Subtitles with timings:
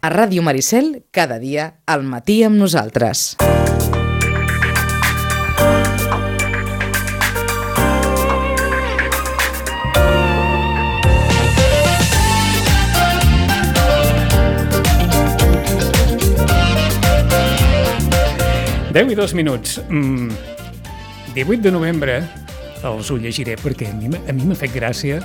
[0.00, 3.36] A Ràdio Maricel, cada dia, al matí amb nosaltres.
[18.96, 19.82] Deu i dos minuts.
[19.90, 20.32] Mm,
[21.36, 22.14] 18 de novembre,
[22.80, 25.20] els ho llegiré perquè a mi, a mi m'ha fet gràcia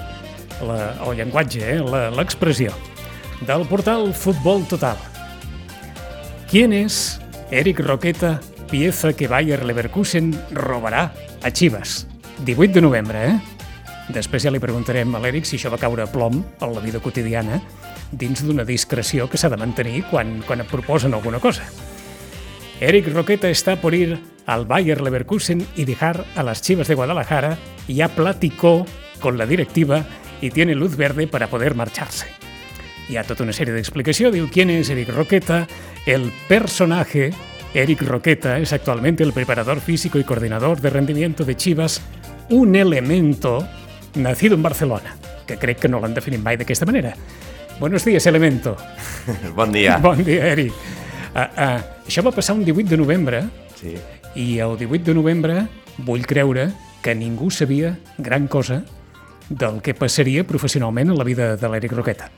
[0.67, 2.75] la, el llenguatge, eh, l'expressió,
[3.41, 4.97] del portal Futbol Total.
[6.49, 7.19] ¿Quién es
[7.51, 8.39] Eric Roqueta,
[8.69, 11.13] pieza que Bayer Leverkusen robarà
[11.43, 12.07] a Chivas?
[12.45, 13.39] 18 de novembre, eh?
[14.13, 17.01] Després ja li preguntarem a l'Eric si això va caure a plom en la vida
[17.01, 17.59] quotidiana
[18.11, 21.65] dins d'una discreció que s'ha de mantenir quan, quan et proposen alguna cosa.
[22.79, 27.57] Eric Roqueta está por ir al Bayer Leverkusen y dejar a las Chivas de Guadalajara.
[27.87, 28.85] Ya platicó
[29.19, 30.05] con la directiva
[30.41, 32.44] y tiene luz verde para poder marcharse.
[33.09, 34.31] Hi ha tota una sèrie d'explicació.
[34.33, 35.67] Diu, ¿quién es Eric Roqueta?
[36.05, 37.31] El personaje
[37.73, 42.01] Eric Roqueta es actualmente el preparador físico y coordinador de rendimiento de Chivas,
[42.49, 43.67] un elemento
[44.15, 47.13] nacido en Barcelona, que crec que no l'han definit mai d'aquesta manera.
[47.79, 48.77] Buenos días, elemento.
[49.55, 49.97] Bon dia.
[49.97, 50.71] Bon dia, Eric.
[51.35, 53.43] Uh, uh, això va passar un 18 de novembre
[53.75, 53.97] Sí.
[54.39, 55.67] i el 18 de novembre
[56.07, 56.69] vull creure
[57.03, 58.85] que ningú sabia gran cosa
[59.49, 62.31] del que passaria professionalment en la vida de l'Eric Roqueta.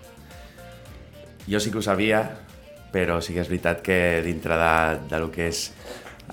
[1.47, 2.21] Jo sí que ho sabia,
[2.91, 4.75] però sí que és veritat que dintre de,
[5.07, 5.69] de lo que és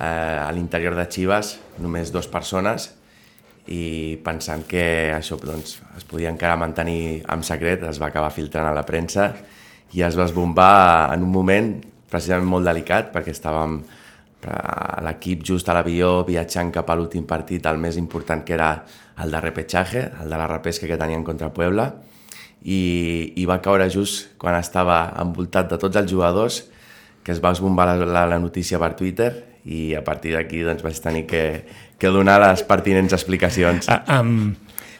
[0.00, 0.04] eh,
[0.42, 2.90] a l'interior de Chivas, només dues persones,
[3.70, 8.68] i pensant que això doncs, es podia encara mantenir en secret, es va acabar filtrant
[8.68, 9.30] a la premsa
[9.94, 11.70] i es va esbombar en un moment
[12.10, 13.78] precisament molt delicat perquè estàvem
[14.44, 18.74] a l'equip just a l'avió viatjant cap a l'últim partit, el més important que era
[19.22, 21.88] el de repetxaje, el de la repesca que tenien contra Puebla,
[22.64, 26.62] i, i va caure just quan estava envoltat de tots els jugadors
[27.24, 29.30] que es va esbombar la, la, la notícia per Twitter
[29.64, 31.44] i a partir d'aquí doncs, vaig tenir que,
[31.96, 33.88] que donar les pertinents explicacions.
[33.88, 34.50] Uh, um,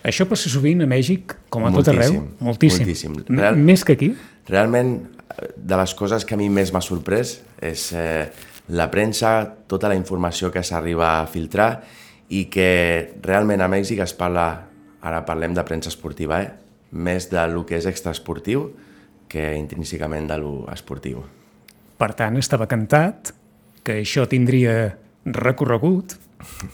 [0.04, 2.22] això passa sovint a Mèxic, com a tot arreu?
[2.41, 3.12] Moltíssim, Moltíssim.
[3.12, 3.41] moltíssim.
[3.42, 4.08] Real- Més que aquí?
[4.48, 4.94] Realment,
[5.36, 8.25] eh, de les coses que a mi més m'ha sorprès és eh,
[8.72, 9.34] la premsa,
[9.69, 11.70] tota la informació que s'arriba a filtrar
[12.32, 12.70] i que
[13.20, 14.48] realment a Mèxic es parla,
[15.04, 16.63] ara parlem de premsa esportiva, eh?
[16.94, 18.71] Més de lo que és extraesportiu
[19.28, 20.38] que intrínsecament de
[20.72, 21.25] esportiu.
[21.99, 23.34] Per tant, estava cantat
[23.84, 24.94] que això tindria
[25.25, 26.16] recorregut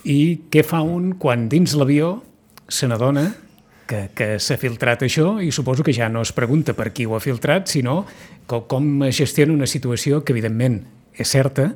[0.05, 2.19] i què fa un quan dins l'avió
[2.71, 3.25] se n'adona
[3.87, 7.15] que, que s'ha filtrat això i suposo que ja no es pregunta per qui ho
[7.17, 8.05] ha filtrat, sinó
[8.47, 10.81] com, com es gestiona una situació que evidentment
[11.17, 11.71] és certa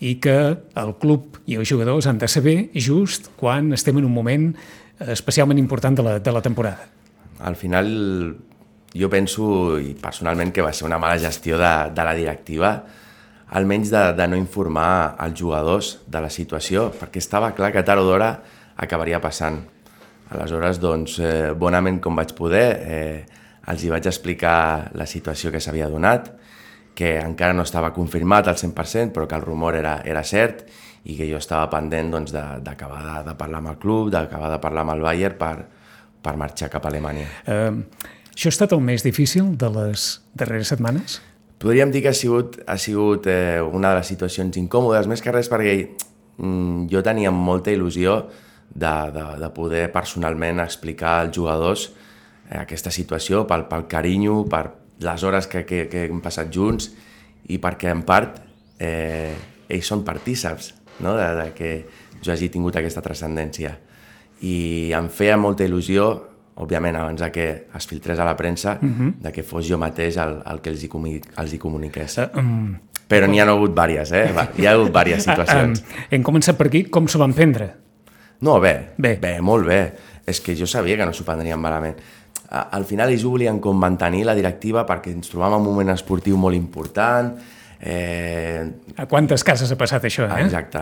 [0.00, 0.36] i que
[0.80, 4.50] el club i els jugadors han de saber just quan estem en un moment
[5.10, 6.88] especialment important de la, de la temporada.
[7.40, 7.88] Al final,
[8.94, 12.74] jo penso, i personalment, que va ser una mala gestió de, de la directiva,
[13.54, 18.02] almenys de, de no informar els jugadors de la situació, perquè estava clar que tard
[18.02, 18.30] o d'hora
[18.76, 19.60] acabaria passant.
[20.34, 23.26] Aleshores, doncs, eh, bonament com vaig poder, eh,
[23.70, 26.32] els hi vaig explicar la situació que s'havia donat,
[26.94, 30.64] que encara no estava confirmat al 100%, però que el rumor era, era cert
[31.04, 34.50] i que jo estava pendent doncs, de- d'acabar de, de parlar amb el club, d'acabar
[34.52, 35.54] de parlar amb el Bayern per,
[36.24, 37.28] per marxar cap a Alemanya.
[37.46, 37.70] Eh,
[38.32, 41.20] això ha estat el més difícil de les darreres setmanes?
[41.62, 45.32] Podríem dir que ha sigut, ha sigut eh, una de les situacions incòmodes, més que
[45.32, 48.18] res perquè mm, jo tenia molta il·lusió
[48.74, 51.86] de, de, de poder personalment explicar als jugadors
[52.50, 54.66] eh, aquesta situació pel, pel carinyo, per
[55.04, 56.90] les hores que, que, que hem passat junts
[57.50, 58.40] i perquè en part
[58.82, 59.34] eh,
[59.68, 60.72] ells són partíceps
[61.04, 61.14] no?
[61.16, 61.72] de, de que
[62.24, 63.74] jo hagi tingut aquesta transcendència.
[64.44, 66.08] I em feia molta il·lusió
[66.60, 69.12] òbviament abans de que es filtrés a la premsa, uh -huh.
[69.20, 72.18] de que fos jo mateix el, el que els hi, comuni els hi comuniqués.
[72.18, 72.76] Uh, um,
[73.08, 74.32] Però n'hi ha hagut vàries, eh?
[74.32, 75.80] Va, Hi ha hagut diverses situacions.
[75.80, 77.74] um, hem començat per aquí, com s'ho van prendre?
[78.40, 79.16] No, bé, Bé.
[79.20, 79.92] bé, molt bé.
[80.26, 81.96] És que jo sabia que no s'ho prendrien malament.
[82.50, 86.36] Al final ells volien com mantenir la directiva perquè ens trobàvem en un moment esportiu
[86.36, 87.34] molt important,
[87.80, 88.64] eh,
[88.96, 90.44] A quantes cases ha passat això, eh?
[90.44, 90.78] Exacte.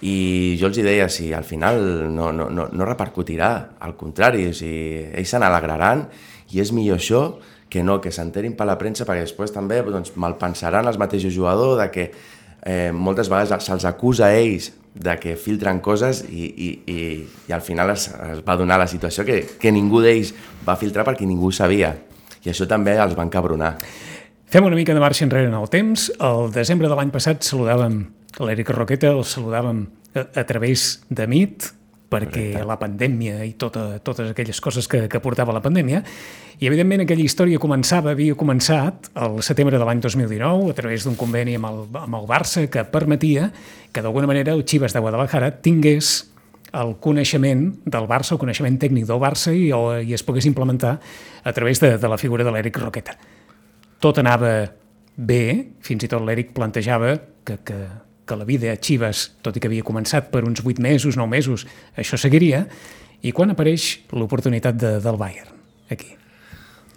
[0.00, 1.80] I jo els deia, si al final
[2.14, 3.50] no, no, no, no repercutirà,
[3.84, 6.06] al contrari, o sigui, ells se n'alegraran
[6.50, 7.24] i és millor això
[7.70, 11.78] que no, que s'enterin per la premsa perquè després també doncs, malpensaran els mateixos jugadors
[11.82, 16.70] de que eh, moltes vegades se'ls acusa a ells de que filtren coses i, i,
[16.90, 16.96] i,
[17.48, 20.34] i al final es, es va donar la situació que, que ningú d'ells
[20.66, 21.94] va filtrar perquè ningú sabia.
[22.42, 23.76] I això també els va encabronar.
[24.50, 26.08] Fem una mica de marxa enrere en el temps.
[26.18, 28.02] El desembre de l'any passat saludàvem
[28.38, 29.84] l'Eric Roqueta, el saludàvem
[30.14, 31.70] a, a través de MIT,
[32.10, 32.66] perquè Correcte.
[32.66, 36.02] la pandèmia i tota, totes aquelles coses que, que portava la pandèmia,
[36.60, 41.16] i evidentment aquella història començava, havia començat al setembre de l'any 2019 a través d'un
[41.16, 43.48] conveni amb el, amb el Barça que permetia
[43.94, 46.26] que d'alguna manera el Chivas de Guadalajara tingués
[46.76, 50.98] el coneixement del Barça, el coneixement tècnic del Barça i, o, i es pogués implementar
[51.42, 53.16] a través de, de la figura de l'Eric Roqueta.
[54.02, 54.52] Tot anava
[55.16, 55.42] bé,
[55.84, 57.16] fins i tot l'Eric plantejava
[57.46, 57.80] que, que,
[58.30, 61.26] que la vida a Chivas, tot i que havia començat per uns 8 mesos, 9
[61.30, 61.66] mesos,
[61.98, 62.62] això seguiria,
[63.26, 65.50] i quan apareix l'oportunitat de, del Bayern,
[65.90, 66.14] aquí?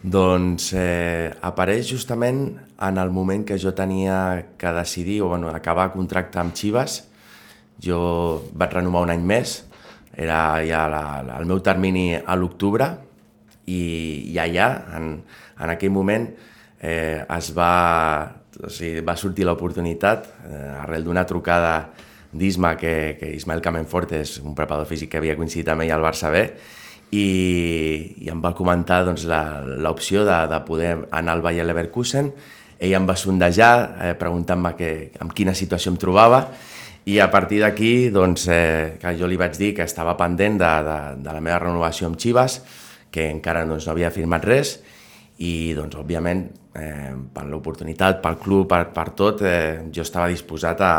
[0.04, 2.44] Doncs eh, apareix justament
[2.84, 7.02] en el moment que jo tenia que decidir, o bueno, acabar contracte amb Chivas.
[7.82, 9.62] Jo vaig renovar un any més,
[10.14, 12.92] era ja la, la, el meu termini a l'octubre,
[13.66, 13.82] i,
[14.30, 14.70] i allà,
[15.00, 15.16] en,
[15.58, 16.28] en aquell moment,
[16.84, 17.72] eh, es va,
[18.62, 21.90] o sigui, va sortir l'oportunitat, eh, arrel d'una trucada
[22.34, 26.06] d'Isma, que, que Ismael Camenfort és un preparador físic que havia coincidit amb ell al
[26.06, 26.48] Barça B,
[27.14, 27.28] i,
[28.26, 29.28] i em va comentar doncs,
[29.86, 32.32] l'opció de, de poder anar al Bayer Leverkusen.
[32.84, 34.74] Ell em va sondejar, eh, preguntant-me
[35.22, 36.48] en quina situació em trobava,
[37.06, 40.72] i a partir d'aquí, doncs, eh, que jo li vaig dir que estava pendent de,
[40.88, 42.62] de, de la meva renovació amb Chivas,
[43.12, 44.78] que encara doncs, no havia firmat res,
[45.44, 46.44] i doncs, òbviament,
[46.80, 50.94] eh, per l'oportunitat, pel club, per, per tot, eh, jo estava disposat a,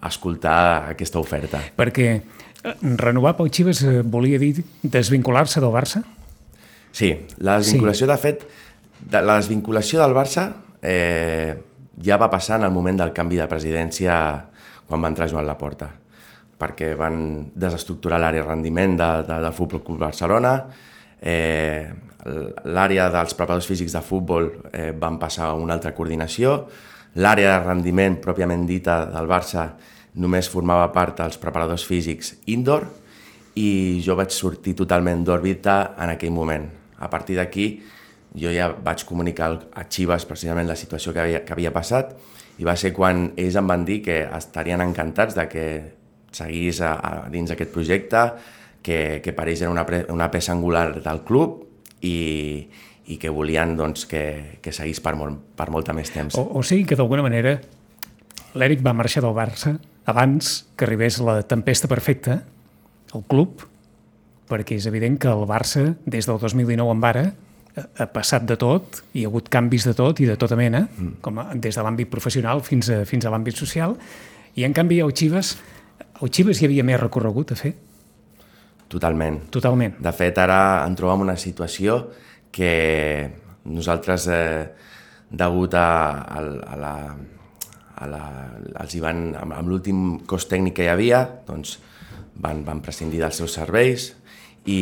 [0.00, 0.58] a escoltar
[0.92, 1.62] aquesta oferta.
[1.78, 4.52] Perquè eh, renovar pel Chivas eh, volia dir
[4.82, 6.02] desvincular-se del Barça?
[6.96, 7.12] Sí,
[7.44, 8.12] la desvinculació, sí.
[8.12, 8.46] de fet,
[9.00, 10.48] de, la desvinculació del Barça
[10.80, 11.54] eh,
[12.02, 14.16] ja va passar en el moment del canvi de presidència
[14.86, 15.90] quan va entrar Joan Laporta,
[16.56, 17.18] perquè van
[17.52, 20.54] desestructurar l'àrea de rendiment de, de, del Futbol Club Barcelona,
[21.20, 21.90] eh,
[22.64, 26.58] l'àrea dels preparadors físics de futbol eh, van passar a una altra coordinació,
[27.16, 29.70] l'àrea de rendiment pròpiament dita del Barça
[30.20, 32.86] només formava part dels preparadors físics indoor
[33.56, 36.66] i jo vaig sortir totalment d'òrbita en aquell moment.
[37.00, 37.68] A partir d'aquí
[38.36, 42.16] jo ja vaig comunicar a Chivas precisament la situació que havia, que havia passat
[42.58, 45.66] i va ser quan ells em van dir que estarien encantats de que
[46.36, 48.22] seguís a, a dins aquest projecte,
[48.82, 51.65] que, que per ells era una, pre, una peça angular del club
[52.02, 52.66] i,
[53.06, 56.36] i que volien doncs, que, que seguís per, molt, per molta més temps.
[56.38, 57.56] O, o sigui que d'alguna manera
[58.56, 59.76] l'Eric va marxar del Barça
[60.06, 62.40] abans que arribés la tempesta perfecta
[63.14, 63.64] al club,
[64.46, 67.24] perquè és evident que el Barça, des del 2019 en vara,
[67.76, 71.18] ha- passat de tot, hi ha hagut canvis de tot i de tota mena, mm.
[71.20, 73.96] com a, des de l'àmbit professional fins a, fins a l'àmbit social,
[74.56, 75.56] i en canvi al Chivas,
[76.20, 77.74] al Chivas hi havia més recorregut a fer,
[78.88, 79.40] Totalment.
[79.50, 79.96] totalment.
[80.02, 81.98] De fet, ara ens trobem en una situació
[82.54, 83.30] que
[83.64, 84.66] nosaltres, eh,
[85.30, 85.88] degut a,
[86.22, 86.94] a, a la,
[87.96, 88.22] a la,
[88.82, 91.78] els hi van, amb, amb l'últim cos tècnic que hi havia, doncs
[92.42, 94.12] van, van prescindir dels seus serveis
[94.66, 94.80] i,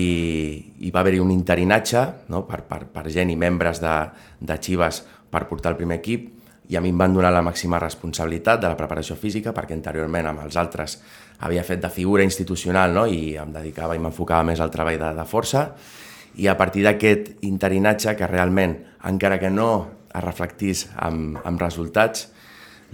[0.85, 2.45] i va haver-hi un interinatge no?
[2.49, 3.95] per, per, per gent i membres de,
[4.41, 6.31] de Chivas per portar el primer equip
[6.73, 10.31] i a mi em van donar la màxima responsabilitat de la preparació física perquè anteriorment
[10.31, 10.97] amb els altres
[11.41, 13.07] havia fet de figura institucional no?
[13.07, 15.67] i em dedicava i m'enfocava més al treball de, de força
[16.37, 18.75] i a partir d'aquest interinatge que realment,
[19.07, 19.69] encara que no
[20.15, 22.29] es reflectís amb, amb resultats,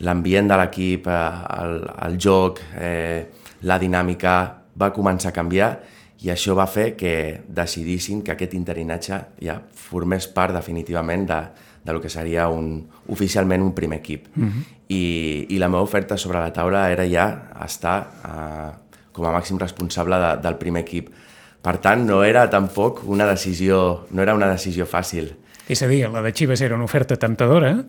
[0.05, 1.21] l'ambient de l'equip, eh,
[1.61, 1.79] el,
[2.09, 3.27] el joc, eh,
[3.69, 4.35] la dinàmica
[4.81, 5.71] va començar a canviar
[6.25, 7.15] i això va fer que
[7.49, 11.41] decidissin que aquest interinatge ja formés part definitivament de,
[11.85, 14.27] de lo que seria un, oficialment un primer equip.
[14.35, 14.65] Mm -hmm.
[14.89, 19.59] I, I la meva oferta sobre la taula era ja estar eh, com a màxim
[19.59, 21.09] responsable de, del primer equip.
[21.61, 25.35] Per tant, no era tampoc una decisió, no era una decisió fàcil.
[25.69, 27.85] És a dir, la de Chivas era una oferta temptadora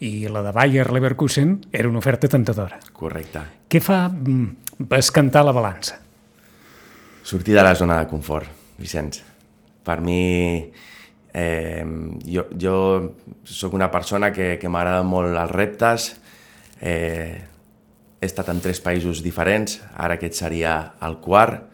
[0.00, 2.78] i la de Bayer Leverkusen era una oferta temptadora.
[2.92, 3.40] Correcte.
[3.68, 6.00] Què fa mm, escantar la balança?
[7.26, 9.22] Sortir de la zona de confort, Vicenç.
[9.86, 10.66] Per mi,
[11.36, 11.84] eh,
[12.24, 12.76] jo, jo
[13.44, 16.08] sóc una persona que, que m'agrada molt els reptes,
[16.80, 17.44] eh,
[18.16, 21.66] he estat en tres països diferents, ara aquest seria el quart,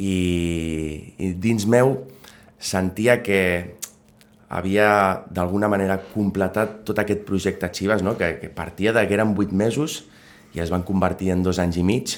[0.00, 1.98] i, i dins meu
[2.56, 3.76] sentia que
[4.48, 4.88] havia
[5.28, 8.16] d'alguna manera completat tot aquest projecte Chivas, no?
[8.16, 10.06] que, que partia de que eren vuit mesos
[10.56, 12.16] i es van convertir en dos anys i mig,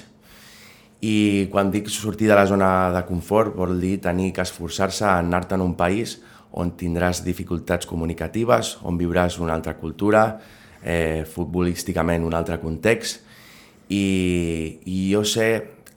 [1.03, 5.19] i quan dic sortir de la zona de confort vol dir tenir que esforçar-se a
[5.19, 6.21] anar-te en un país
[6.53, 10.39] on tindràs dificultats comunicatives, on viuràs una altra cultura,
[10.83, 13.25] eh, futbolísticament un altre context,
[13.89, 15.49] i, i jo sé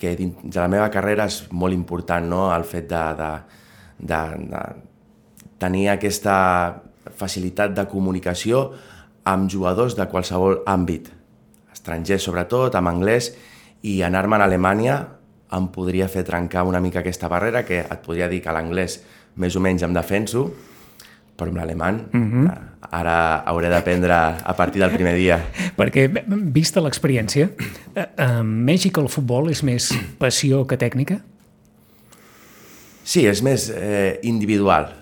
[0.01, 2.45] que dins de la meva carrera és molt important no?
[2.55, 3.31] el fet de, de,
[3.99, 4.61] de, de
[5.61, 6.35] tenir aquesta
[7.17, 8.71] facilitat de comunicació
[9.29, 11.11] amb jugadors de qualsevol àmbit,
[11.73, 13.31] estrangers sobretot, amb anglès,
[13.85, 14.97] i anar-me a Alemanya
[15.53, 19.01] em podria fer trencar una mica aquesta barrera, que et podria dir que l'anglès
[19.35, 20.49] més o menys em defenso,
[21.37, 22.51] però amb l'alemany mm -hmm.
[22.91, 25.39] ara hauré d'aprendre a partir del primer dia.
[25.79, 26.09] Perquè,
[26.53, 27.49] vista l'experiència,
[27.95, 31.21] a, a Mèxic el futbol és més passió que tècnica?
[33.03, 34.93] Sí, és més eh, individual.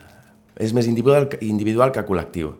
[0.57, 2.53] És més individual, individual que col·lectiu.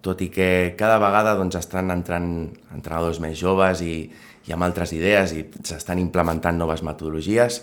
[0.00, 4.10] Tot i que cada vegada doncs, estan entrant entrenadors més joves i,
[4.46, 7.62] i amb altres idees i s'estan implementant noves metodologies.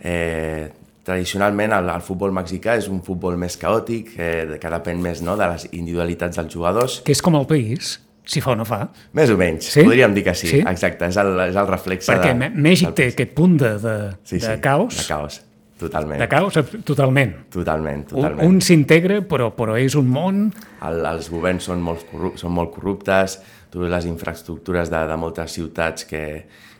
[0.00, 0.70] Eh,
[1.04, 5.36] tradicionalment el, el futbol mexicà és un futbol més caòtic, eh, que depèn més no,
[5.40, 7.00] de les individualitats dels jugadors.
[7.04, 8.86] Que és com el país, si fa o no fa.
[9.16, 9.84] Més o menys, sí?
[9.84, 10.60] podríem dir que sí, sí?
[10.64, 14.38] exacte, és el, és el reflexe Perquè de, Mèxic té aquest punt de, de, sí,
[14.38, 14.96] sí, de caos.
[15.02, 15.40] De caos,
[15.80, 16.24] totalment.
[16.24, 16.56] De caos,
[16.88, 17.36] totalment.
[17.52, 18.40] Totalment, totalment.
[18.40, 20.46] Un, un s'integra, però, però és un món...
[20.88, 22.08] El, els governs són molt,
[22.40, 23.38] són molt corruptes,
[23.74, 26.24] tu les infraestructures de, de moltes ciutats que,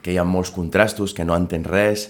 [0.01, 2.09] que hi ha molts contrastos, que no entens res,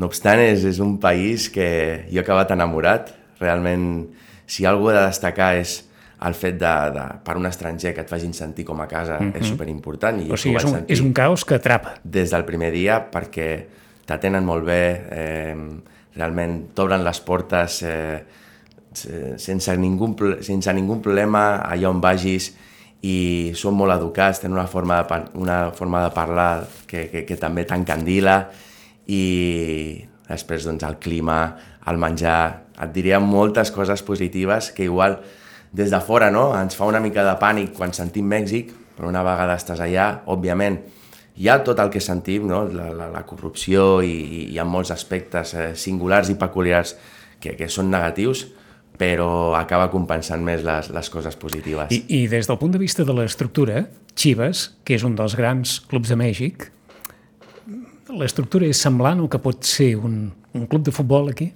[0.00, 1.68] no obstant, és, és un país que
[2.08, 3.12] jo he acabat enamorat.
[3.40, 3.84] Realment,
[4.48, 5.80] si algú ha de destacar és
[6.26, 9.30] el fet de, de, per un estranger que et facin sentir com a casa mm
[9.30, 9.40] -hmm.
[9.40, 10.20] és superimportant.
[10.20, 11.94] I o sigui, és un, és un caos que atrapa.
[12.02, 13.64] Des del primer dia, perquè
[14.06, 15.56] t'atenen molt bé, eh,
[16.16, 18.24] realment t'obren les portes eh,
[19.36, 22.54] sense, ningú, sense ningú problema allà on vagis
[23.02, 27.36] i són molt educats, tenen una forma de, una forma de parlar que, que, que
[27.36, 28.50] també t'encandila
[29.10, 31.40] i després doncs, el clima,
[31.90, 35.18] el menjar, et diria moltes coses positives que igual
[35.72, 36.50] des de fora no?
[36.58, 40.78] ens fa una mica de pànic quan sentim Mèxic, però una vegada estàs allà, òbviament,
[41.40, 42.64] hi ha tot el que sentim, no?
[42.68, 46.96] la, la, la corrupció i, i hi ha molts aspectes eh, singulars i peculiars
[47.40, 48.46] que, que són negatius,
[49.00, 51.94] però acaba compensant més les, les coses positives.
[51.94, 55.78] I, I des del punt de vista de l'estructura, Chivas, que és un dels grans
[55.88, 56.68] clubs de Mèxic,
[58.18, 60.24] l'estructura és semblant o que pot ser un,
[60.54, 61.50] un club de futbol aquí?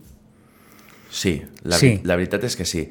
[1.15, 1.97] Sí, la, sí.
[2.05, 2.85] la veritat és que sí.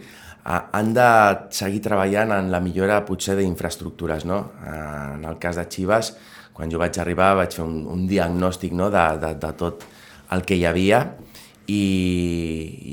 [0.44, 1.08] Han de
[1.56, 4.40] seguir treballant en la millora potser d'infraestructures, no?
[4.68, 6.14] En el cas de Chivas,
[6.54, 8.90] quan jo vaig arribar vaig fer un, un diagnòstic no?
[8.94, 9.86] de, de, de tot
[10.34, 11.04] el que hi havia
[11.68, 11.84] i,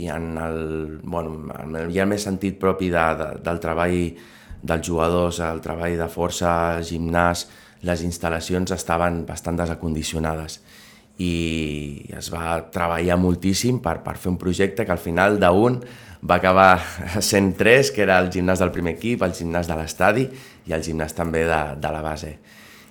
[0.03, 0.61] i en el,
[1.03, 1.35] bueno,
[1.91, 3.99] hi ha més sentit propi de, de, del treball
[4.61, 6.53] dels jugadors, el treball de força,
[6.85, 7.47] gimnàs,
[7.87, 10.61] les instal·lacions estaven bastant desacondicionades
[11.21, 15.81] i es va treballar moltíssim per, per fer un projecte que al final d'un
[16.25, 16.81] va acabar
[17.31, 20.27] sent tres, que era el gimnàs del primer equip, el gimnàs de l'estadi
[20.69, 22.35] i el gimnàs també de, de la base.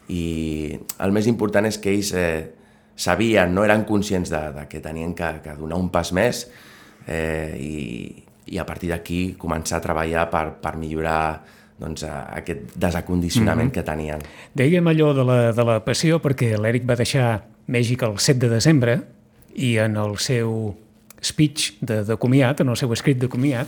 [0.10, 0.24] I
[1.06, 2.50] el més important és que ells eh,
[2.98, 6.48] sabien, no eren conscients de, de que tenien que, que donar un pas més
[7.08, 7.76] eh, i,
[8.50, 11.22] i a partir d'aquí començar a treballar per, per millorar
[11.80, 13.74] doncs, aquest desacondicionament mm -hmm.
[13.74, 14.20] que tenien.
[14.54, 18.50] Dèiem allò de la, de la passió perquè l'Eric va deixar Mèxic el 7 de
[18.50, 19.02] desembre
[19.56, 20.76] i en el seu
[21.22, 23.68] speech de, de comiat, en el seu escrit de comiat,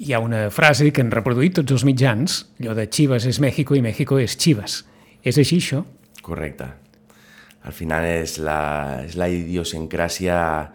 [0.00, 3.74] hi ha una frase que han reproduït tots els mitjans, allò de Chivas és México
[3.76, 4.84] i México és Chivas.
[5.22, 5.84] És així, això?
[6.22, 6.70] Correcte.
[7.68, 10.70] Al final és la, és la idiosincràsia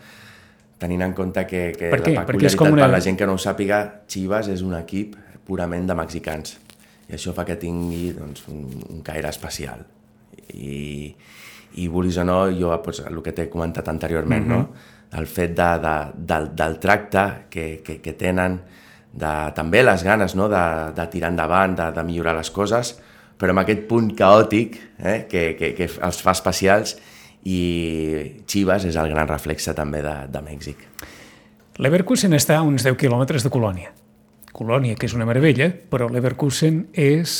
[0.78, 2.84] tenint en compte que, que la peculiaritat una...
[2.84, 6.58] per la gent que no ho sàpiga, Chivas és un equip purament de mexicans.
[7.10, 9.86] I això fa que tingui doncs, un, un caire especial.
[10.54, 11.14] I,
[11.82, 14.58] i vulguis o no, jo doncs, el que t'he comentat anteriorment, mm -hmm.
[14.58, 14.94] no?
[15.16, 18.60] el fet de, de, del, del tracte que, que, que tenen,
[19.14, 20.50] de, també les ganes no?
[20.50, 22.96] de, de tirar endavant, de, de millorar les coses,
[23.40, 25.26] però amb aquest punt caòtic eh?
[25.30, 26.98] que, que, que els fa especials
[27.46, 30.88] i Chivas és el gran reflexe també de, de Mèxic.
[31.78, 33.92] Leverkusen està a uns 10 quilòmetres de Colònia.
[34.56, 37.36] Colònia, que és una meravella, però Leverkusen és...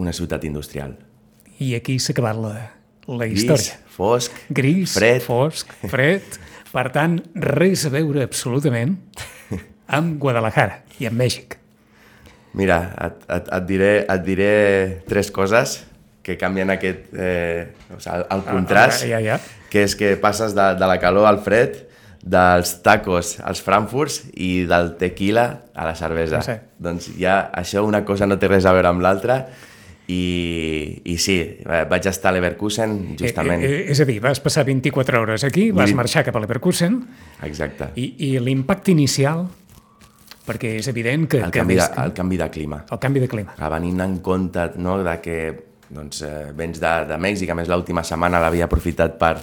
[0.00, 0.96] Una ciutat industrial.
[1.60, 2.54] I aquí s'ha acabat la,
[3.06, 3.76] la història.
[3.76, 5.22] Gris, fosc, Gris, fred.
[5.22, 6.40] fosc, fred.
[6.70, 7.18] Per tant,
[7.58, 8.96] res a veure absolutament
[9.98, 11.58] amb Guadalajara i amb Mèxic.
[12.58, 14.54] Mira, et, et, et, diré, et diré
[15.06, 15.76] tres coses
[16.26, 19.68] que canvien aquest, eh, o sigui, el, el contrast, ah, ah, ja, ja.
[19.70, 21.84] que és que passes de, de la calor al fred
[22.20, 26.42] dels tacos als frankfurts i del tequila a la cervesa.
[26.44, 26.56] Sí.
[26.78, 29.40] Doncs ja això una cosa no té res a veure amb l'altra
[30.10, 33.62] i, i sí, vaig estar a Leverkusen justament.
[33.64, 37.00] Eh, eh, és a dir, vas passar 24 hores aquí, vas marxar cap a Leverkusen
[37.46, 37.92] Exacte.
[37.96, 39.46] i, i l'impacte inicial
[40.44, 41.38] perquè és evident que...
[41.44, 42.82] El, que canvi, de, el canvi de clima.
[42.90, 43.54] El canvi de clima.
[43.70, 45.40] Venint en compte no, de que
[45.90, 49.36] doncs, eh, vens de, de Mèxic, a més l'última setmana l'havia aprofitat per,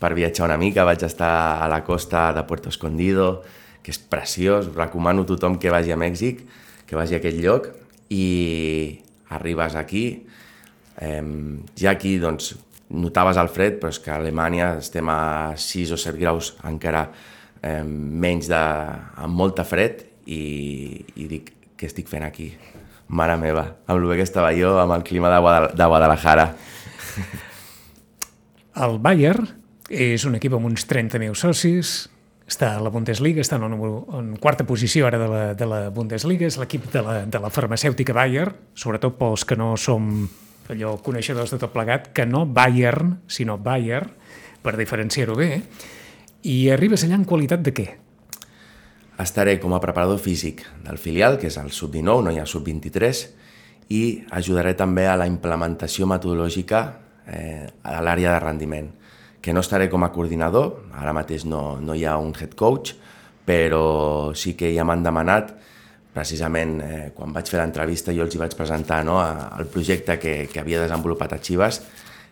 [0.00, 3.42] per viatjar una mica, vaig estar a la costa de Puerto Escondido,
[3.84, 6.42] que és preciós, recomano a tothom que vagi a Mèxic,
[6.88, 7.68] que vagi a aquest lloc,
[8.12, 9.00] i
[9.34, 10.26] arribes aquí,
[11.00, 11.22] eh,
[11.76, 12.54] ja aquí doncs,
[12.94, 17.08] notaves el fred, però és que a Alemanya estem a 6 o 7 graus encara
[17.62, 18.60] eh, menys de...
[19.16, 22.52] amb molta fred i, i dic, què estic fent aquí?
[23.14, 26.46] Mare meva, amb el bé que estava jo, amb el clima de, Guadal de Guadalajara.
[28.84, 31.94] El Bayern és un equip amb uns 30.000 socis,
[32.44, 35.80] està a la Bundesliga, està en, número, en quarta posició ara de la, de la
[35.94, 40.28] Bundesliga, és l'equip de, la, de la farmacèutica Bayern, sobretot pels que no som
[40.72, 44.04] allò coneixedors de tot plegat, que no Bayern, sinó Bayer,
[44.64, 45.50] per diferenciar-ho bé,
[46.48, 47.86] i arribes allà en qualitat de què?
[49.20, 53.24] Estaré com a preparador físic del filial, que és el sub-19, no hi ha sub-23,
[53.94, 56.80] i ajudaré també a la implementació metodològica
[57.28, 58.88] eh, a l'àrea de rendiment,
[59.44, 62.94] que no estaré com a coordinador, ara mateix no, no hi ha un head coach,
[63.44, 65.50] però sí que ja m'han demanat
[66.14, 70.32] precisament eh, quan vaig fer l'entrevista jo els hi vaig presentar no, el projecte que,
[70.48, 71.82] que havia desenvolupat a Chivas,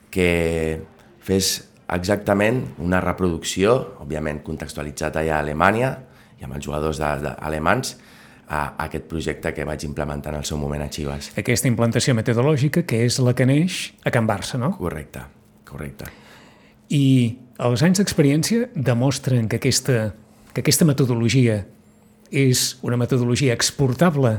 [0.09, 0.81] que
[1.21, 1.51] fes
[1.93, 5.93] exactament una reproducció, òbviament contextualitzat allà a Alemanya
[6.41, 7.93] i amb els jugadors de, de, alemans,
[8.49, 11.29] a, a aquest projecte que vaig implementar en el seu moment a Chivas.
[11.37, 14.73] Aquesta implantació metodològica que és la que neix a Can Barça, no?
[14.81, 15.29] Correcte,
[15.69, 16.22] correcte.
[16.93, 17.05] I
[17.63, 20.11] els anys d'experiència demostren que aquesta,
[20.53, 21.63] que aquesta metodologia
[22.33, 24.35] és una metodologia exportable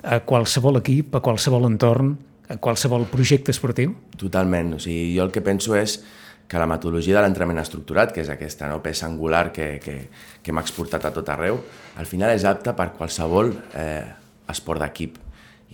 [0.00, 2.14] a qualsevol equip, a qualsevol entorn,
[2.48, 3.92] a qualsevol projecte esportiu?
[4.20, 4.74] Totalment.
[4.76, 5.98] O sigui, jo el que penso és
[6.50, 9.96] que la metodologia de l'entrenament estructurat, que és aquesta no, peça angular que, que,
[10.42, 11.60] que m'ha exportat a tot arreu,
[12.00, 14.08] al final és apta per qualsevol eh,
[14.50, 15.20] esport d'equip.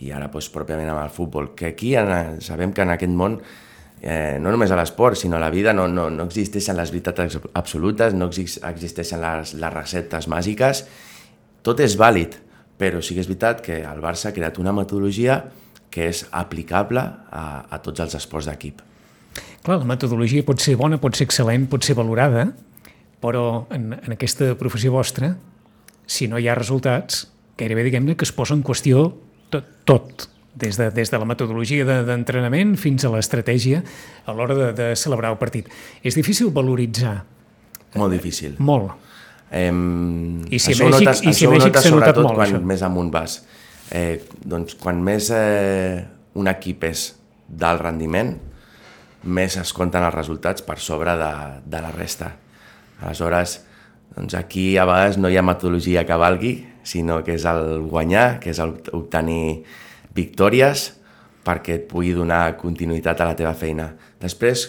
[0.04, 3.38] I ara, doncs, pròpiament amb el futbol, que aquí en, sabem que en aquest món
[4.02, 5.72] eh, no només a l'esport, sinó a la vida.
[5.72, 10.84] No, no, no existeixen les veritats absolutes, no existeixen les, les receptes màgiques.
[11.66, 12.36] Tot és vàlid,
[12.78, 15.40] però sí que és veritat que el Barça ha creat una metodologia
[15.90, 18.82] que és aplicable a, a tots els esports d'equip.
[19.64, 22.46] Clar, la metodologia pot ser bona, pot ser excel·lent, pot ser valorada,
[23.22, 25.32] però en, en aquesta professió vostra,
[26.06, 27.24] si no hi ha resultats,
[27.58, 29.08] gairebé diguem-ne que es posa en qüestió
[29.50, 33.82] tot, tot des de, des de la metodologia d'entrenament de, fins a l'estratègia
[34.24, 35.68] a l'hora de, de celebrar el partit.
[36.02, 37.18] És difícil valoritzar.
[37.96, 38.56] Molt difícil.
[38.58, 38.94] Molt.
[39.50, 42.62] Eh, I si a Mèxic, i si a Mèxic s'ha notat molt, quan això.
[42.72, 43.38] més amunt vas.
[43.94, 46.02] Eh, doncs quan més eh,
[46.34, 47.06] un equip és
[47.46, 48.34] d'alt rendiment,
[49.26, 51.32] més es compten els resultats per sobre de,
[51.66, 52.32] de la resta.
[53.02, 53.60] Aleshores,
[54.16, 56.54] doncs aquí a vegades no hi ha metodologia que valgui,
[56.86, 59.64] sinó que és el guanyar, que és el obtenir
[60.16, 60.88] victòries
[61.46, 63.92] perquè et pugui donar continuïtat a la teva feina.
[64.18, 64.66] Després,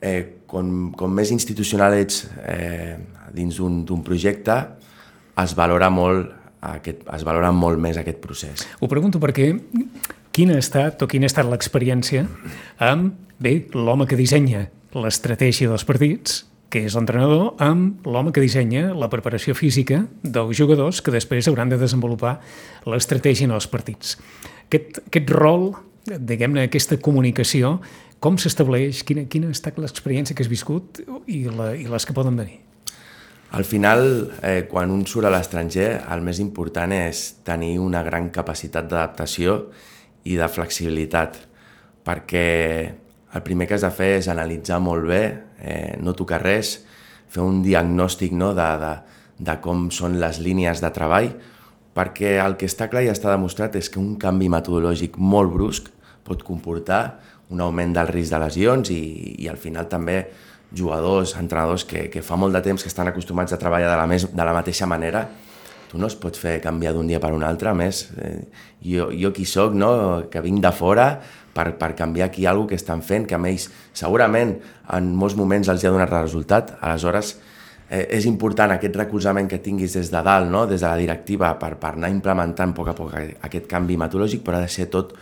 [0.00, 2.94] eh, com, com més institucional ets eh,
[3.34, 4.58] dins d'un projecte,
[5.42, 6.30] es valora molt
[6.62, 8.66] aquest, es valora molt més aquest procés.
[8.80, 9.50] Ho pregunto perquè
[10.32, 12.24] quina ha estat o quina ha estat l'experiència
[12.78, 18.94] amb, bé, l'home que dissenya l'estratègia dels partits, que és l'entrenador, amb l'home que dissenya
[18.96, 22.38] la preparació física dels jugadors que després hauran de desenvolupar
[22.88, 24.16] l'estratègia en els partits.
[24.72, 25.66] Aquest, aquest rol,
[26.08, 27.74] diguem-ne, aquesta comunicació,
[28.24, 29.02] com s'estableix?
[29.04, 32.56] Quina, quina ha estat l'experiència que has viscut i, la, i les que poden venir?
[33.52, 34.00] Al final,
[34.40, 39.58] eh, quan un surt a l'estranger, el més important és tenir una gran capacitat d'adaptació
[40.24, 41.36] i de flexibilitat,
[42.00, 42.48] perquè
[43.36, 45.22] el primer que has de fer és analitzar molt bé,
[45.60, 46.78] eh, no tocar res,
[47.28, 48.94] fer un diagnòstic no, de, de,
[49.52, 51.34] de com són les línies de treball,
[51.96, 55.90] perquè el que està clar i està demostrat és que un canvi metodològic molt brusc
[56.24, 57.02] pot comportar
[57.52, 59.02] un augment del risc de lesions i,
[59.44, 60.22] i al final també
[60.72, 64.06] jugadors, entrenadors que, que fa molt de temps que estan acostumats a treballar de la,
[64.08, 65.26] més, de la mateixa manera,
[65.90, 68.38] tu no es pots fer canviar d'un dia per un altre, a més, eh,
[68.80, 69.92] jo, jo qui sóc, no?
[70.32, 71.06] que vinc de fora
[71.52, 74.56] per, per canviar aquí alguna que estan fent, que a ells segurament
[74.96, 77.36] en molts moments els ha donat resultat, aleshores
[77.92, 80.64] eh, és important aquest recolzament que tinguis des de dalt, no?
[80.66, 84.42] des de la directiva, per, per anar implementant a poc a poc aquest canvi metodològic,
[84.46, 85.12] però ha de ser tot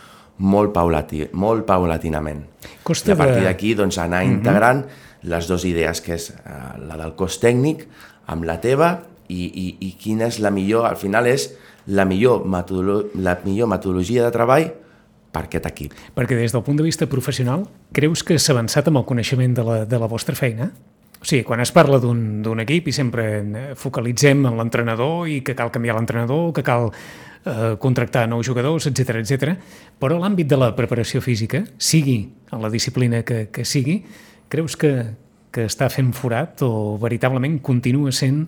[0.41, 2.45] molt, paulatí, molt paulatinament.
[2.87, 4.39] Costa I a partir d'aquí doncs, anar uh -huh.
[4.39, 4.85] integrant
[5.23, 6.35] les dues idees, que és eh,
[6.87, 7.87] la del cos tècnic
[8.27, 11.53] amb la teva i, i, i quina és la millor, al final és
[11.87, 14.73] la millor, metodolo la millor metodologia de treball
[15.33, 15.93] per aquest equip.
[16.15, 19.65] Perquè des del punt de vista professional, creus que s'ha avançat amb el coneixement de
[19.65, 20.73] la, de la vostra feina?
[21.21, 25.73] O sigui, quan es parla d'un equip i sempre focalitzem en l'entrenador i que cal
[25.73, 26.89] canviar l'entrenador, que cal
[27.45, 29.57] eh, contractar nous jugadors, etc etc.
[30.01, 34.01] però l'àmbit de la preparació física, sigui en la disciplina que, que sigui,
[34.49, 34.95] creus que,
[35.53, 38.47] que està fent forat o veritablement continua sent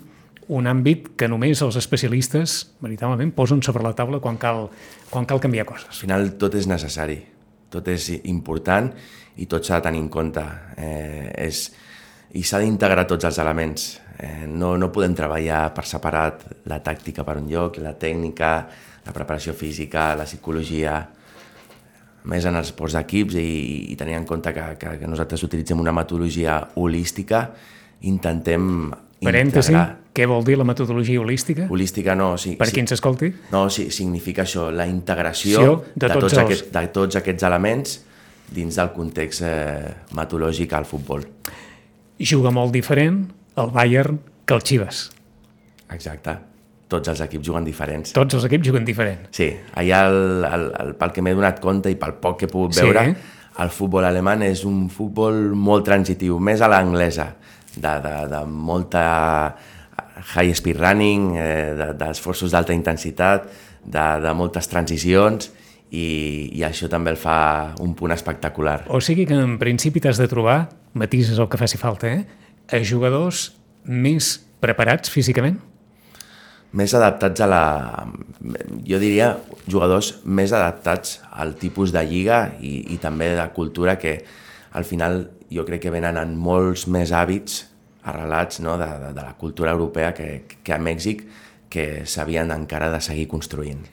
[0.52, 4.66] un àmbit que només els especialistes veritablement posen sobre la taula quan cal,
[5.10, 5.88] quan cal canviar coses?
[5.92, 7.20] Al final tot és necessari.
[7.72, 8.90] tot és important
[9.40, 10.42] i tot s'ha de tenir en compte.
[10.76, 11.70] Eh, és,
[12.32, 13.88] I s'ha d'integrar tots els elements.
[14.22, 18.52] Eh, no, no podem treballar per separat la tàctica per un lloc, la tècnica,
[19.04, 20.94] la preparació física, la psicologia,
[22.30, 23.46] més en els esports d'equips i,
[23.92, 27.48] i tenint en compte que, que, que nosaltres utilitzem una metodologia holística,
[28.06, 28.92] intentem
[29.22, 29.98] Parèntesi, integrar...
[30.14, 31.66] què vol dir la metodologia holística?
[31.70, 32.54] Holística no, sí.
[32.58, 33.32] Per sí, qui ens escolti?
[33.52, 37.18] No, sí, significa això, la integració Sió de, de tots tots els- aquest, de tots
[37.20, 37.98] aquests elements
[38.52, 41.26] dins del context eh, metodològic al futbol.
[42.18, 43.24] Juga molt diferent
[43.56, 45.10] el Bayern que el Chivas.
[45.92, 46.36] Exacte.
[46.92, 48.12] Tots els equips juguen diferents.
[48.12, 49.22] Tots els equips juguen diferent.
[49.32, 49.46] Sí,
[49.80, 52.74] allà el, el, el, pel que m'he donat compte i pel poc que he pogut
[52.76, 52.82] Sí.
[52.84, 53.14] veure,
[53.62, 57.30] el futbol alemany és un futbol molt transitiu, més a l'anglesa,
[57.76, 59.06] de, de, de molta
[60.34, 63.48] high speed running, eh, de- d'esforços d'alta intensitat,
[63.84, 65.50] de, de moltes transicions,
[65.92, 68.82] i, i això també el fa un punt espectacular.
[68.88, 72.24] O sigui que en principi t'has de trobar, matises el que faci falta, eh?
[72.72, 73.50] a jugadors
[73.84, 75.60] més preparats físicament?
[76.72, 77.64] més adaptats a la...
[78.88, 79.34] Jo diria
[79.70, 84.16] jugadors més adaptats al tipus de lliga i, i també de cultura que
[84.72, 87.66] al final jo crec que venen en molts més hàbits
[88.08, 91.26] arrelats no, de, de, de la cultura europea que, que a Mèxic
[91.72, 93.84] que s'havien encara de seguir construint.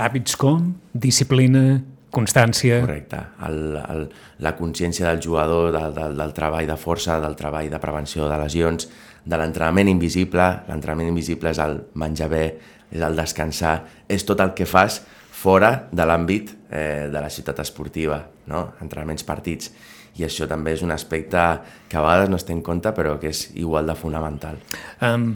[0.00, 1.80] Hàbits com disciplina,
[2.14, 2.80] constància...
[2.82, 3.20] Correcte.
[3.46, 4.02] El, el,
[4.44, 8.38] la consciència del jugador, del, del, del treball de força, del treball de prevenció de
[8.40, 8.88] lesions,
[9.24, 10.46] de l'entrenament invisible.
[10.68, 12.44] L'entrenament invisible és el menjar bé,
[12.90, 13.76] és el descansar,
[14.10, 15.02] és tot el que fas
[15.40, 18.20] fora de l'àmbit eh, de la ciutat esportiva,
[18.50, 18.66] no?
[18.82, 19.72] entrenaments partits.
[20.18, 21.40] I això també és un aspecte
[21.88, 24.58] que a vegades no es té en compte, però que és igual de fonamental.
[25.06, 25.30] Um,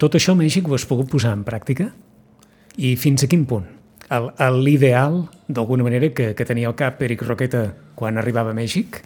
[0.00, 1.90] tot això a Mèxic ho has pogut posar en pràctica?
[2.80, 3.68] I fins a quin punt?
[4.10, 8.98] L'ideal, d'alguna manera, que, que tenia al cap Eric Roqueta quan arribava a Mèxic,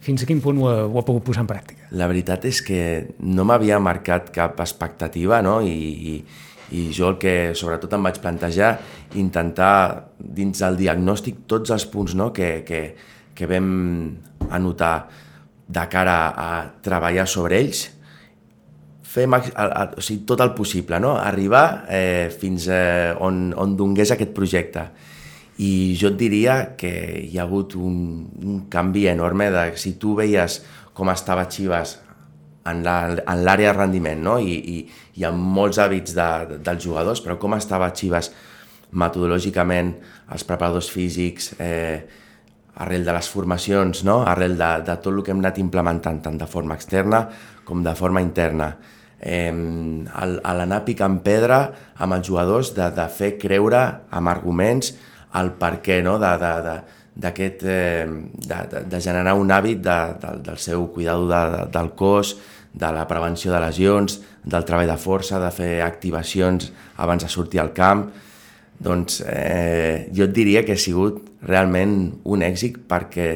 [0.00, 1.90] fins a quin punt ho ha, ho ha pogut posar en pràctica?
[1.92, 2.80] La veritat és que
[3.20, 5.58] no m'havia marcat cap expectativa, no?
[5.60, 5.74] I,
[6.12, 6.14] i,
[6.78, 8.72] I jo el que sobretot em vaig plantejar,
[9.20, 12.30] intentar dins del diagnòstic tots els punts no?
[12.32, 12.82] que, que,
[13.36, 13.70] que vam
[14.48, 15.08] anotar
[15.68, 16.50] de cara a
[16.84, 17.86] treballar sobre ells,
[19.08, 21.14] fer max, a, a, o sigui, tot el possible, no?
[21.16, 24.84] arribar eh, fins eh, on, on dongués aquest projecte.
[25.64, 26.90] I jo et diria que
[27.24, 27.96] hi ha hagut un,
[28.44, 30.60] un canvi enorme de si tu veies
[30.94, 31.96] com estava Chivas
[32.68, 34.36] en l'àrea de rendiment no?
[34.38, 34.76] I, i,
[35.18, 38.30] i amb molts hàbits de, de, dels jugadors, però com estava Chivas
[38.98, 39.92] metodològicament,
[40.32, 42.04] els preparadors físics, eh,
[42.78, 44.20] arrel de les formacions, no?
[44.28, 47.24] arrel de, de tot el que hem anat implementant, tant de forma externa
[47.66, 48.70] com de forma interna.
[49.18, 51.62] Eh, l'anar picant pedra
[51.98, 53.80] amb els jugadors, de, de fer creure
[54.14, 54.92] amb arguments
[55.38, 56.18] el per què no?
[56.22, 56.76] de, de, de,
[57.26, 61.66] d'aquest, eh, de, de, de generar un hàbit de, de, del seu cuidado de, de,
[61.74, 62.36] del cos,
[62.78, 66.70] de la prevenció de lesions, del treball de força, de fer activacions
[67.02, 68.06] abans de sortir al camp,
[68.78, 73.28] doncs eh, jo et diria que ha sigut realment un èxit perquè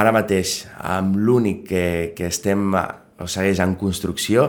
[0.00, 2.72] ara mateix amb l'únic que, que estem
[3.22, 4.48] o segueix en construcció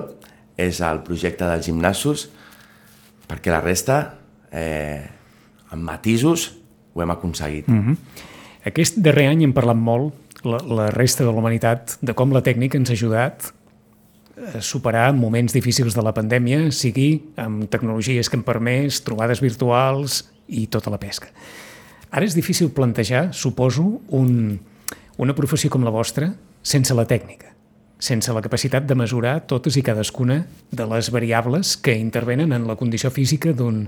[0.60, 2.28] és el projecte dels gimnasos
[3.30, 3.98] perquè la resta
[4.52, 5.02] eh,
[5.74, 6.52] amb matisos
[6.94, 7.70] ho hem aconseguit.
[7.70, 7.98] Mm.
[8.70, 10.14] Aquest darrer any hem parlat molt,
[10.46, 13.50] la, la resta de la humanitat, de com la tècnica ens ha ajudat
[14.34, 17.10] a superar moments difícils de la pandèmia, sigui
[17.40, 21.30] amb tecnologies que han permès, trobades virtuals i tota la pesca.
[22.14, 24.60] Ara és difícil plantejar, suposo, un,
[25.18, 26.32] una professió com la vostra
[26.64, 27.53] sense la tècnica,
[28.04, 32.76] sense la capacitat de mesurar totes i cadascuna de les variables que intervenen en la
[32.76, 33.86] condició física d'un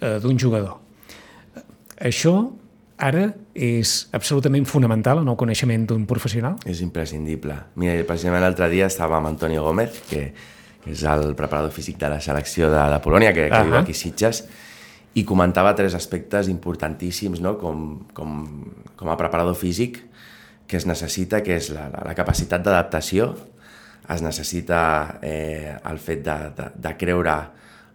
[0.00, 0.80] eh, jugador.
[2.02, 2.34] Això
[2.98, 6.58] ara és absolutament fonamental en el coneixement d'un professional?
[6.66, 7.56] És imprescindible.
[7.78, 10.26] Mira, precisament l'altre dia estava amb Antonio Gómez, que,
[10.82, 13.68] que és el preparador físic de la selecció de, de Polònia, que, que Ahà.
[13.70, 14.44] viu aquí a Sitges,
[15.14, 17.54] i comentava tres aspectes importantíssims no?
[17.60, 18.40] com, com,
[18.98, 20.00] com a preparador físic
[20.66, 23.32] que es necessita, que és la, la, la capacitat d'adaptació,
[24.14, 24.80] es necessita
[25.24, 27.36] eh, el fet de, de, de creure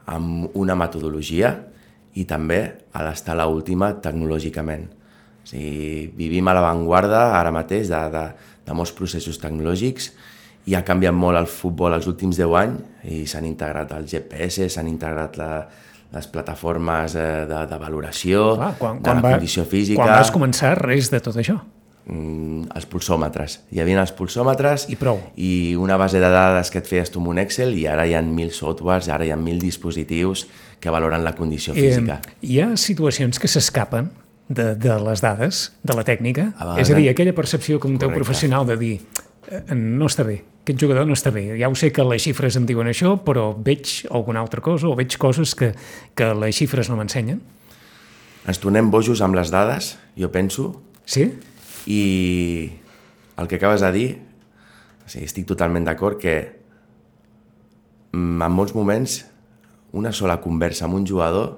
[0.10, 1.54] en una metodologia
[2.18, 2.62] i també
[2.94, 4.88] a l'estar a l'última tecnològicament.
[4.90, 8.26] O sigui, vivim a l'avantguarda ara mateix de, de,
[8.66, 10.12] de molts processos tecnològics
[10.70, 14.68] i ha canviat molt el futbol els últims 10 anys i s'han integrat els GPS,
[14.74, 15.52] s'han integrat la,
[16.14, 20.16] les plataformes eh, de, de valoració, Clar, quan, de quan, la va, condició física, quan
[20.18, 21.60] vas començar, res de tot això.
[22.10, 23.60] Mm, els pulsòmetres.
[23.72, 25.20] Hi havia els pulsòmetres I prou.
[25.38, 28.16] i una base de dades que et feies tu amb un Excel i ara hi
[28.18, 30.48] ha mil softwares, ara hi ha mil dispositius
[30.80, 32.22] que valoren la condició física.
[32.26, 34.10] Eh, hi ha situacions que s'escapen
[34.50, 36.54] de, de les dades, de la tècnica.
[36.58, 38.96] A vegades és a dir, aquella percepció com teu professional de dir
[39.50, 41.58] "Eh, no està bé, aquest jugador no està bé.
[41.60, 44.96] Ja ho sé que les xifres em diuen això, però veig alguna altra cosa o
[44.96, 45.74] veig coses que,
[46.16, 47.42] que les xifres no m'ensenyen.
[48.48, 51.24] Ens tornem bojos amb les dades, jo penso, Sí?
[51.90, 52.70] I
[53.40, 54.10] el que acabes de dir,
[55.02, 56.36] o sigui, estic totalment d'acord que
[58.14, 59.24] en molts moments
[59.98, 61.58] una sola conversa amb un jugador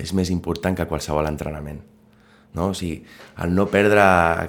[0.00, 1.82] és més important que qualsevol entrenament.
[2.54, 2.70] No?
[2.72, 3.02] O sigui,
[3.42, 4.02] el no perdre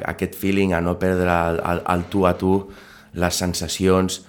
[0.10, 2.56] aquest feeling, el no perdre el, el, el tu a tu,
[3.16, 4.24] les sensacions,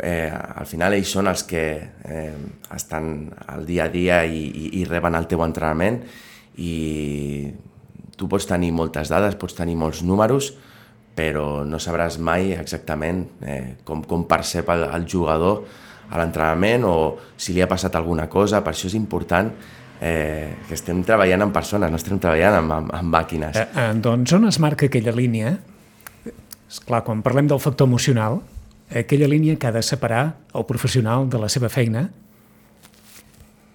[0.00, 1.64] eh, al final ells són els que
[2.08, 2.36] eh,
[2.74, 6.00] estan al dia a dia i, i, i reben el teu entrenament
[6.56, 6.72] i
[8.22, 10.52] tu pots tenir moltes dades, pots tenir molts números,
[11.18, 15.64] però no sabràs mai exactament eh, com, com percep el, el jugador
[16.12, 16.94] a l'entrenament o
[17.40, 18.62] si li ha passat alguna cosa.
[18.62, 19.50] Per això és important
[19.98, 23.58] eh, que estem treballant amb persones, no estem treballant amb, amb, amb màquines.
[23.58, 25.56] Eh, eh, doncs on es marca aquella línia?
[26.24, 28.40] És clar, quan parlem del factor emocional,
[28.94, 32.06] aquella línia que ha de separar el professional de la seva feina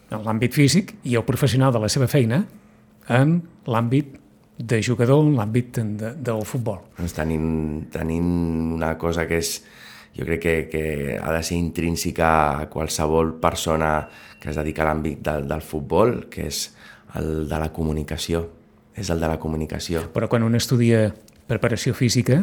[0.07, 2.45] en l'àmbit físic i el professional de la seva feina
[3.11, 4.15] en l'àmbit
[4.57, 6.81] de jugador, en l'àmbit de, del futbol.
[6.97, 7.47] Doncs tenim,
[7.93, 8.27] tenim
[8.75, 9.59] una cosa que és,
[10.17, 10.85] jo crec que, que
[11.21, 12.29] ha de ser intrínseca
[12.63, 13.91] a qualsevol persona
[14.41, 16.67] que es dedica a l'àmbit del, del futbol, que és
[17.17, 18.47] el de la comunicació.
[18.97, 20.07] És el de la comunicació.
[20.13, 21.11] Però quan un estudia
[21.47, 22.41] preparació física,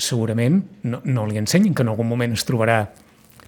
[0.00, 2.80] segurament no, no li ensenyen que en algun moment es trobarà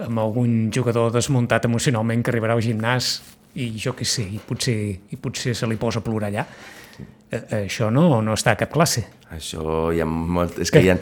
[0.02, 3.14] amb algun jugador desmuntat emocionalment que arribarà al gimnàs
[3.56, 4.76] i jo què sé, i potser,
[5.12, 6.46] i potser se li posa a plorar allà.
[7.32, 9.06] Eh, Això no, no està a cap classe.
[9.32, 10.58] Això hi ha molt...
[10.62, 10.98] És que hi ha...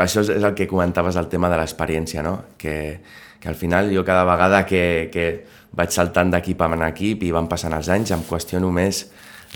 [0.00, 2.34] Això és és el que comentaves, el tema de l'experiència, no?
[2.58, 3.00] Que,
[3.38, 5.26] que al final jo cada vegada que, que
[5.74, 9.04] vaig saltant d'equip en equip i van passant els anys, em qüestiono més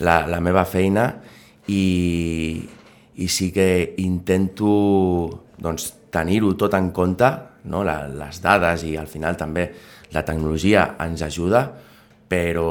[0.05, 1.09] la, la meva feina
[1.67, 2.62] i,
[3.19, 4.71] i sí que intento
[5.59, 7.31] doncs, tenir-ho tot en compte,
[7.69, 7.83] no?
[7.85, 9.69] la, les dades i al final també
[10.14, 11.67] la tecnologia ens ajuda,
[12.29, 12.69] però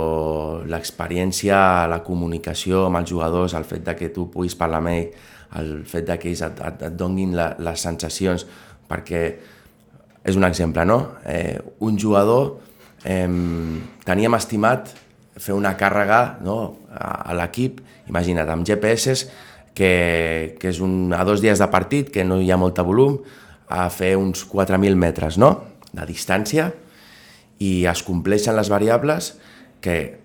[0.69, 5.09] l'experiència, la comunicació amb els jugadors, el fet de que tu puguis parlar amb ell,
[5.57, 8.43] el fet de que ells et, et, et donin la, les sensacions,
[8.87, 9.23] perquè
[10.27, 10.99] és un exemple, no?
[11.25, 12.57] Eh, un jugador
[13.07, 13.27] eh,
[14.07, 14.91] teníem estimat
[15.37, 16.57] fer una càrrega no?
[16.91, 19.27] a, a l'equip, imagina't, amb GPS,
[19.77, 23.19] que, que és un, a dos dies de partit, que no hi ha molta volum,
[23.69, 25.51] a fer uns 4.000 metres no?
[25.93, 26.71] de distància,
[27.61, 29.35] i es compleixen les variables
[29.81, 30.17] que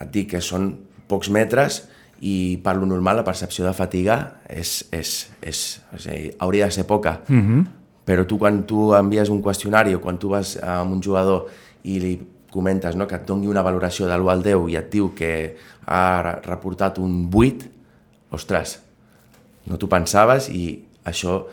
[0.00, 0.72] et dic que són
[1.08, 1.84] pocs metres
[2.20, 5.64] i per lo normal la percepció de fatiga és, és, és,
[5.96, 7.20] és dir, hauria de ser poca.
[7.28, 7.66] Mm -hmm.
[8.06, 11.46] Però tu quan tu envies un qüestionari o quan tu vas amb un jugador
[11.84, 14.90] i li comentes no, que et doni una valoració de l'1 al 10 i et
[14.92, 15.56] diu que
[15.86, 17.66] ha reportat un 8,
[18.30, 18.80] ostres,
[19.66, 21.44] no t'ho pensaves i això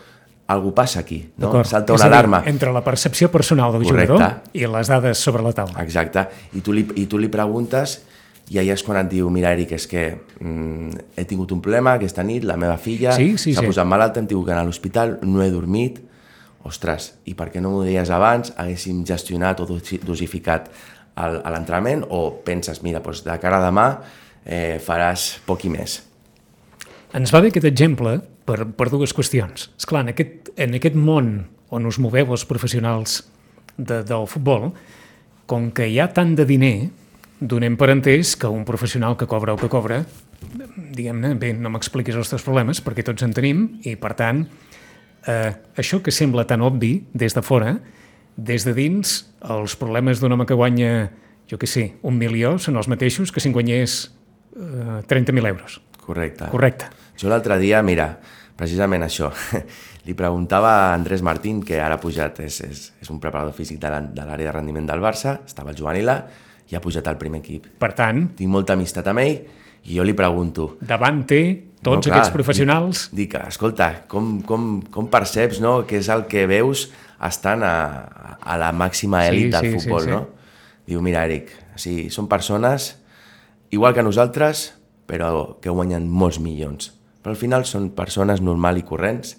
[0.48, 1.52] algú passa aquí, no?
[1.64, 2.44] Salta És una dir, alarma.
[2.46, 4.14] Entre la percepció personal del Correcte.
[4.14, 5.82] jugador i les dades sobre la taula.
[5.84, 8.02] Exacte, i tu li, i tu li preguntes
[8.52, 10.02] i allà és quan et diu, mira Eric, és que
[10.40, 13.70] mm, he tingut un problema aquesta nit, la meva filla Sí, sí, s'ha sí.
[13.72, 16.02] posat malalta, hem tingut que anar a l'hospital, no he dormit,
[16.68, 20.70] ostres, i per què no m'ho deies abans, haguéssim gestionat o dosi- dosificat
[21.16, 23.88] l'entrenament, o penses, mira, doncs de cara a demà
[24.46, 26.00] eh, faràs poc i més.
[27.14, 28.16] Ens va bé aquest exemple
[28.48, 29.68] per, per dues qüestions.
[29.78, 31.36] És clar, en aquest, en aquest món
[31.74, 33.20] on us moveu els professionals
[33.78, 34.72] de, del futbol,
[35.50, 36.90] com que hi ha tant de diner,
[37.44, 40.02] donem per entès que un professional que cobra el que cobra,
[40.96, 44.44] diguem-ne, bé, no m'expliquis els teus problemes perquè tots en tenim i, per tant,
[45.28, 47.76] eh, això que sembla tan obvi des de fora,
[48.36, 51.10] des de dins, els problemes d'un home que guanya,
[51.50, 53.98] jo què sé, un milió són els mateixos que si en guanyés
[54.56, 55.82] eh, 30.000 euros.
[56.04, 56.50] Correcte.
[56.52, 56.90] Correcte.
[57.20, 58.10] Jo l'altre dia, mira,
[58.58, 59.32] precisament això,
[60.08, 63.80] li preguntava a Andrés Martín, que ara ha pujat, és, és, és un preparador físic
[63.84, 66.18] de l'àrea de rendiment del Barça, estava al juvenil A,
[66.72, 67.68] i ha pujat al primer equip.
[67.80, 69.38] Per tant, Tinc molta amistat amb ell
[69.84, 70.78] i jo li pregunto...
[70.82, 71.42] davant té
[71.84, 76.08] tots No, clar, aquests professionals Dic, dic escolta, com, com, com perceps no, què és
[76.14, 76.88] el que veus
[77.24, 77.76] estant a,
[78.40, 80.14] a la màxima Sí, èlit del sí, sí, futbol, sí.
[80.16, 80.24] no?
[80.88, 82.94] Diu, mira, Eric, sí, són persones
[83.74, 84.74] igual que nosaltres,
[85.10, 86.92] però que guanyen molts milions.
[87.24, 89.38] Però al final són persones normal i corrents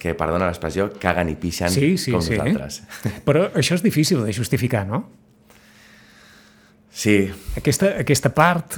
[0.00, 2.34] que, perdona l'expressió, caguen i pixen Sí, sí, com sí.
[2.34, 2.80] nosaltres.
[3.26, 5.04] Però això és difícil de justificar, no?
[6.92, 7.16] Sí,
[7.56, 8.76] Aquesta, aquesta part,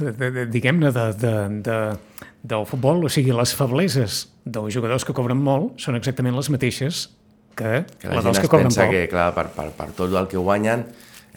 [0.51, 1.33] diguem-ne, de, de,
[1.65, 1.79] de,
[2.47, 7.09] del futbol, o sigui, les febleses dels jugadors que cobren molt són exactament les mateixes
[7.59, 8.95] que, que la dels que cobren pensa poc.
[8.95, 10.87] que, clar, per, per, per tot el que guanyen,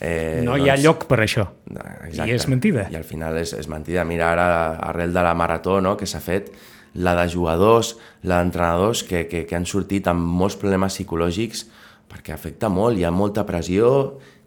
[0.00, 1.44] Eh, no doncs, hi ha doncs, lloc per això.
[1.72, 2.28] Exacte.
[2.30, 2.84] I és mentida.
[2.92, 4.04] I al final és, és mentida.
[4.06, 4.48] Mira ara,
[4.92, 6.52] arrel de la marató no, que s'ha fet,
[6.94, 11.66] la de jugadors, la d'entrenadors que, que, que han sortit amb molts problemes psicològics
[12.08, 13.88] perquè afecta molt, hi ha molta pressió,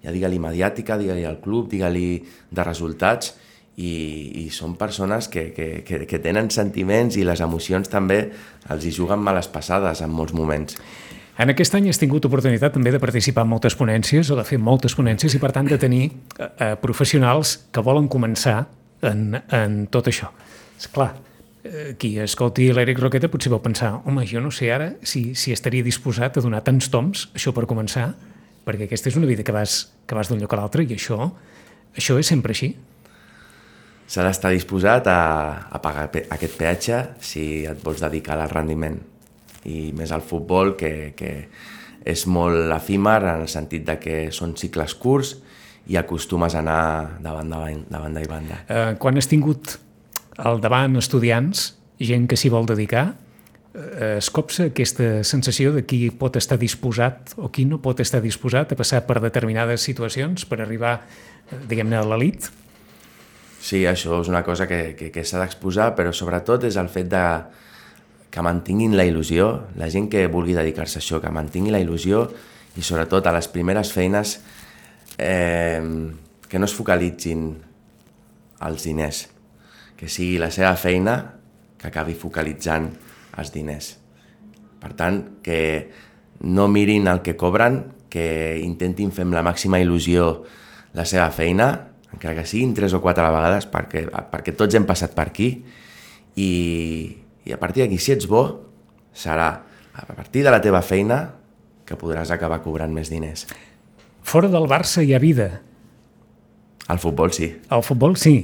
[0.03, 3.35] ja digue-li mediàtica, digue-li al club, digue-li de resultats,
[3.77, 8.25] i, i són persones que, que, que, que tenen sentiments i les emocions també
[8.69, 10.77] els hi juguen males passades en molts moments.
[11.41, 14.59] En aquest any has tingut oportunitat també de participar en moltes ponències o de fer
[14.61, 18.65] moltes ponències i per tant de tenir eh, eh professionals que volen començar
[19.01, 20.29] en, en tot això.
[20.77, 21.13] És clar,
[21.63, 25.55] eh, qui escolti l'Eric Roqueta potser vau pensar home, jo no sé ara si, si
[25.55, 28.11] estaria disposat a donar tants toms, això per començar,
[28.65, 31.31] perquè aquesta és una vida que vas, que vas d'un lloc a l'altre i això,
[31.97, 32.73] això és sempre així
[34.11, 35.21] s'ha d'estar disposat a,
[35.71, 38.97] a pagar aquest peatge si et vols dedicar al rendiment
[39.71, 41.31] i més al futbol que, que
[42.03, 45.35] és molt efímer en el sentit de que són cicles curts
[45.87, 46.81] i acostumes a anar
[47.21, 48.59] de banda, de banda i banda.
[48.67, 49.77] Eh, quan has tingut
[50.41, 51.71] al davant estudiants,
[52.01, 53.13] gent que s'hi vol dedicar,
[53.73, 58.73] es copsa aquesta sensació de qui pot estar disposat o qui no pot estar disposat
[58.73, 60.97] a passar per determinades situacions per arribar,
[61.47, 62.49] eh, diguem-ne, a l'elit?
[63.61, 67.07] Sí, això és una cosa que, que, que s'ha d'exposar, però sobretot és el fet
[67.11, 67.25] de
[68.31, 69.47] que mantinguin la il·lusió,
[69.79, 72.25] la gent que vulgui dedicar-se a això, que mantingui la il·lusió
[72.75, 74.39] i sobretot a les primeres feines
[75.19, 75.83] eh,
[76.47, 77.47] que no es focalitzin
[78.59, 79.29] als diners,
[79.95, 81.15] que sigui la seva feina
[81.79, 82.89] que acabi focalitzant
[83.41, 83.95] els diners.
[84.81, 85.61] Per tant, que
[86.41, 90.33] no mirin el que cobren, que intentin fer amb la màxima il·lusió
[90.97, 95.15] la seva feina encara que siguin tres o quatre vegades, perquè, perquè tots hem passat
[95.15, 95.49] per aquí,
[96.35, 96.51] i,
[97.47, 98.43] i a partir d'aquí, si ets bo,
[99.15, 99.49] serà
[99.91, 101.23] a partir de la teva feina
[101.87, 103.47] que podràs acabar cobrant més diners.
[104.27, 105.49] Fora del Barça hi ha vida.
[106.91, 107.49] Al futbol sí.
[107.71, 108.35] Al futbol sí.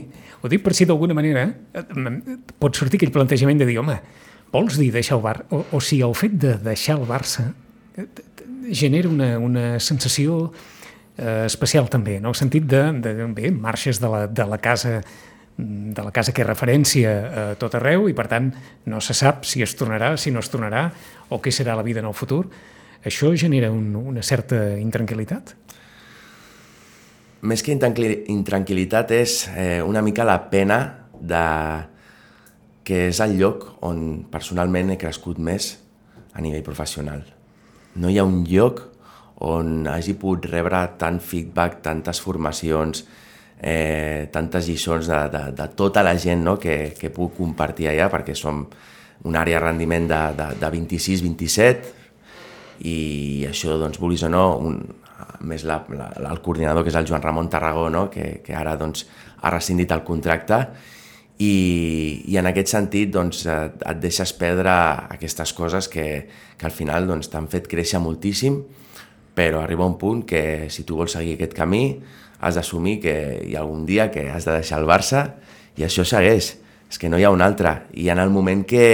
[0.41, 1.47] Ho dic per si d'alguna manera
[2.61, 3.97] pot sortir aquell plantejament de dir, home,
[4.51, 5.47] vols dir deixar el Barça?
[5.51, 7.51] O, o si el fet de deixar el Barça
[8.71, 10.51] genera una, una sensació
[11.17, 15.01] eh, especial també, en el sentit de, de bé, marxes de la, de la casa
[15.57, 18.51] de la casa que és referència a tot arreu i per tant
[18.85, 20.83] no se sap si es tornarà, si no es tornarà
[21.33, 22.43] o què serà la vida en el futur.
[23.01, 25.55] Això genera un, una certa intranquil·litat?
[27.41, 30.79] Més que intranquil·litat és eh, una mica la pena
[31.17, 31.43] de
[32.87, 35.73] que és el lloc on personalment he crescut més
[36.31, 37.25] a nivell professional.
[37.99, 38.79] No hi ha un lloc
[39.43, 43.03] on hagi pogut rebre tant feedback, tantes formacions,
[43.59, 46.55] eh, tantes lliçons de, de, de tota la gent no?
[46.61, 48.63] que, que puc compartir allà, perquè som
[49.27, 51.93] una àrea de rendiment de, de, de 26-27
[52.87, 52.97] i
[53.49, 54.79] això, doncs, vulguis o no, un,
[55.49, 58.07] més la, la, el coordinador, que és el Joan Ramon Tarragó, no?
[58.13, 59.07] que, que ara doncs,
[59.41, 60.61] ha rescindit el contracte,
[61.37, 64.73] i, i en aquest sentit doncs, et, et deixes perdre
[65.13, 66.07] aquestes coses que,
[66.57, 68.63] que al final doncs, t'han fet créixer moltíssim
[69.37, 71.99] però arriba un punt que si tu vols seguir aquest camí
[72.39, 73.13] has d'assumir que
[73.45, 75.27] hi ha algun dia que has de deixar el Barça
[75.77, 76.55] i això segueix,
[76.89, 77.83] és que no hi ha un altre.
[77.93, 78.87] I en el moment que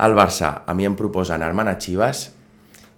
[0.00, 2.30] el Barça a mi em proposa anar-me'n a Chivas,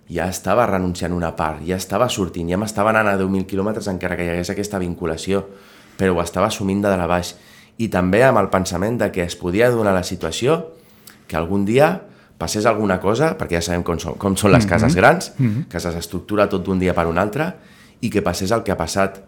[0.07, 4.15] ja estava renunciant una part, ja estava sortint, ja m'estava anant a 10.000 quilòmetres encara
[4.15, 5.43] que hi hagués aquesta vinculació,
[5.99, 7.35] però ho estava assumint de dalt a baix.
[7.79, 10.63] I també amb el pensament de que es podia donar la situació
[11.27, 12.01] que algun dia
[12.39, 14.71] passés alguna cosa, perquè ja sabem com són, com són les mm -hmm.
[14.71, 15.69] cases grans, mm -hmm.
[15.69, 17.55] que s'estructura tot d'un dia per un altre,
[18.01, 19.21] i que passés el que ha passat.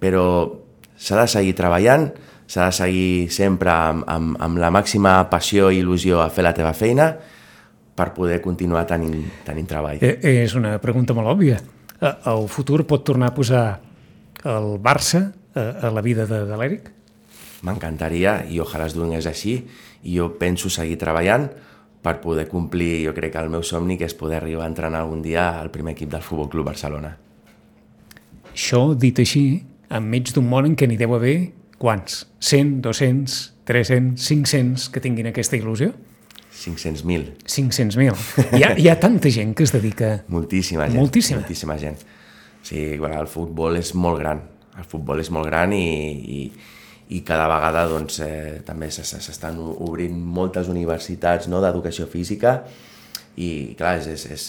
[0.00, 0.50] Però
[0.96, 2.12] s'ha de seguir treballant,
[2.46, 6.54] s'ha de seguir sempre amb, amb, amb la màxima passió i il·lusió a fer la
[6.54, 7.16] teva feina
[7.94, 9.98] per poder continuar tenint, tenint treball.
[10.00, 11.58] Eh, és una pregunta molt òbvia.
[12.00, 13.80] Eh, el futur pot tornar a posar
[14.44, 16.97] el Barça a, a la vida de, de l'Eric?
[17.66, 19.56] M'encantaria i ojalà es donés així
[20.04, 21.48] i jo penso seguir treballant
[22.02, 25.02] per poder complir, jo crec que el meu somni, que és poder arribar a entrenar
[25.02, 27.16] algun dia al primer equip del Futbol Club Barcelona.
[28.52, 31.50] Això, dit així, enmig d'un món en què n'hi deu haver
[31.82, 32.24] quants?
[32.38, 35.92] 100, 200, 300, 500 que tinguin aquesta il·lusió?
[36.58, 37.34] 500.000.
[37.46, 38.16] 500.000.
[38.56, 40.22] Hi, ha, hi ha tanta gent que es dedica...
[40.34, 40.98] Moltíssima gent.
[40.98, 41.42] Moltíssima.
[41.42, 42.00] Moltíssima gent.
[42.66, 44.42] Sí, el futbol és molt gran.
[44.78, 45.84] El futbol és molt gran i,
[46.38, 46.40] i,
[47.08, 52.58] i cada vegada doncs, eh, també s'estan obrint moltes universitats no, d'educació física
[53.40, 54.46] i clar, és, és, és,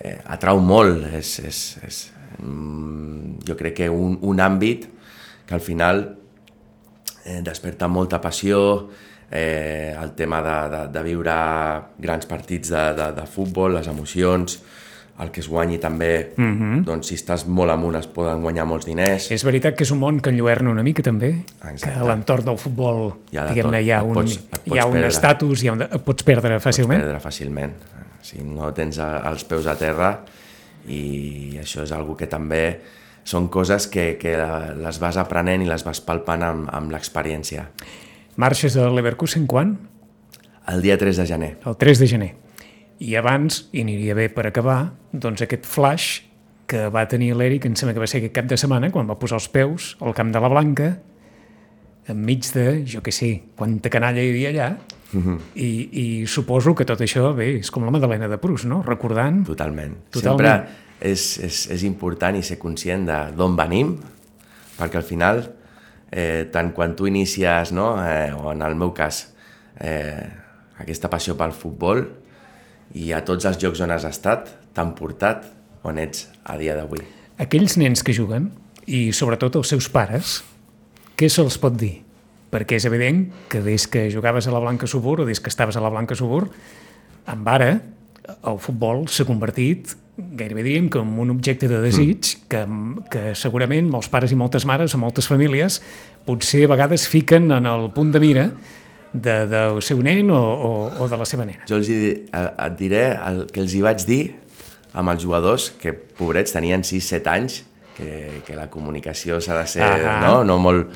[0.00, 2.02] eh, atrau molt, és, és, és,
[2.40, 4.88] mm, jo crec que un, un àmbit
[5.46, 6.04] que al final
[7.24, 8.90] eh, desperta molta passió,
[9.30, 11.36] eh, el tema de, de, de viure
[11.98, 14.58] grans partits de, de, de futbol, les emocions,
[15.20, 16.84] el que es guanyi també, mm -hmm.
[16.84, 19.30] doncs si estàs molt amunt es poden guanyar molts diners.
[19.30, 21.80] És veritat que és un món que enlluerna una mica també, Exacte.
[21.82, 23.86] que a l'entorn del futbol Hi ha de diguem-ne tot.
[23.86, 25.08] hi ha un, pots- hi ha pots un perdre.
[25.08, 27.00] estatus, hi ha un, et pots perdre fàcilment.
[27.00, 27.70] perdre fàcilment.
[28.22, 30.20] Si no tens els peus a terra
[30.88, 32.80] i això és algo que també
[33.24, 34.36] són coses que, que
[34.76, 37.68] les vas aprenent i les vas palpant amb, amb l'experiència.
[38.36, 39.78] Marxes a Leverkusen quan?
[40.66, 41.56] El dia 3 de gener.
[41.66, 42.34] El 3 de gener.
[43.02, 46.22] I abans, i aniria bé per acabar, doncs aquest flash
[46.70, 49.18] que va tenir l'Eric, em sembla que va ser aquest cap de setmana, quan va
[49.20, 50.94] posar els peus al camp de la Blanca,
[52.08, 54.70] enmig de, jo què sé, quanta canalla hi havia allà,
[55.54, 55.68] i,
[56.00, 58.80] i suposo que tot això, bé, és com la Madalena de Prus, no?
[58.86, 59.44] Recordant...
[59.46, 59.94] Totalment.
[60.10, 60.40] Totalment.
[60.40, 63.94] Sempre és, és, és important i ser conscient de d'on venim,
[64.78, 65.42] perquè al final,
[66.10, 69.26] eh, tant quan tu inicies, no, eh, o en el meu cas,
[69.80, 70.24] eh,
[70.82, 72.02] aquesta passió pel futbol,
[72.94, 75.46] i a tots els llocs on has estat, t'han portat
[75.84, 77.02] on ets a dia d'avui.
[77.42, 78.50] Aquells nens que juguen,
[78.86, 80.42] i sobretot els seus pares,
[81.18, 81.96] què se'ls pot dir?
[82.54, 85.76] Perquè és evident que des que jugaves a la Blanca Subur o des que estaves
[85.76, 86.46] a la Blanca Subur,
[87.26, 87.70] amb ara
[88.44, 92.46] el futbol s'ha convertit gairebé diríem que en un objecte de desig mm.
[92.48, 92.62] que,
[93.10, 95.80] que segurament molts pares i moltes mares o moltes famílies
[96.24, 98.46] potser a vegades fiquen en el punt de mira
[99.14, 101.64] de, del seu nen o, o, o de la seva nena.
[101.70, 101.98] Jo els hi,
[102.34, 104.22] et diré el que els hi vaig dir
[104.94, 107.62] amb els jugadors, que pobrets tenien 6-7 anys,
[107.96, 110.18] que, que la comunicació s'ha de ser Ahà.
[110.22, 110.36] no?
[110.46, 110.94] No molt,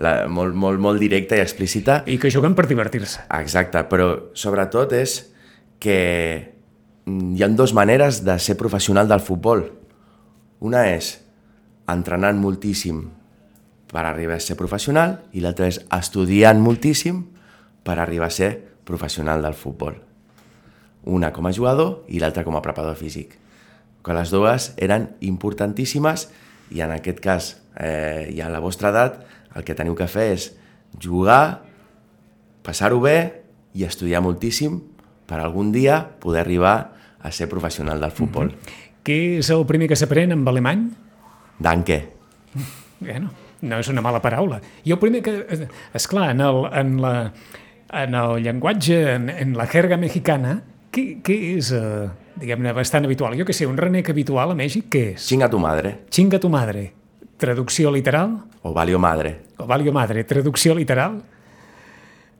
[0.00, 2.02] la, molt, molt, molt directa i explícita.
[2.08, 3.26] I que juguen per divertir-se.
[3.40, 5.18] Exacte, però sobretot és
[5.80, 5.98] que
[7.04, 9.66] hi ha dues maneres de ser professional del futbol.
[10.64, 11.18] Una és
[11.92, 13.02] entrenant moltíssim
[13.92, 17.20] per arribar a ser professional i l'altra és estudiant moltíssim
[17.84, 18.50] per arribar a ser
[18.84, 20.00] professional del futbol.
[21.04, 23.36] Una com a jugador i l'altra com a preparador físic.
[24.04, 26.28] Que les dues eren importantíssimes
[26.72, 29.20] i en aquest cas, eh, i a la vostra edat,
[29.54, 30.50] el que teniu que fer és
[31.00, 31.62] jugar,
[32.64, 33.44] passar-ho bé
[33.76, 34.80] i estudiar moltíssim
[35.28, 38.48] per algun dia poder arribar a ser professional del futbol.
[38.48, 38.82] Mm -hmm.
[39.04, 40.88] Què és el primer que s'aprèn amb alemany?
[41.58, 42.08] Danke.
[43.00, 43.30] Bueno,
[43.60, 44.60] no és una mala paraula.
[44.84, 45.68] I el primer que...
[45.92, 47.32] És clar, en el, en la,
[48.02, 52.08] en el llenguatge, en, en la jerga mexicana, què, què és, eh,
[52.40, 53.36] diguem-ne, bastant habitual?
[53.38, 55.26] Jo que sé, un renec habitual a Mèxic, què és?
[55.26, 56.92] Chinga tu madre Chinga tu madre.
[57.36, 58.36] Traducció literal?
[58.62, 59.40] o valio madre.
[59.58, 60.22] O valio madre.
[60.24, 61.18] Traducció literal?